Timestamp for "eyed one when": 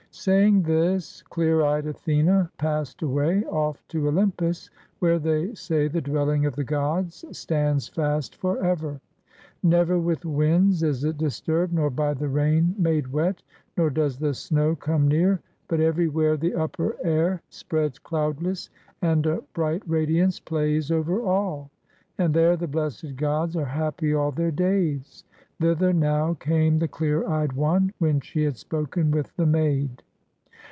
27.27-28.19